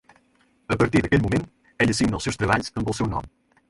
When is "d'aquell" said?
1.03-1.23